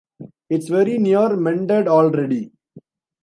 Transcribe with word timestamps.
It's 0.49 0.67
very 0.67 0.97
near 0.97 1.35
mended 1.35 1.87
already. 1.87 2.51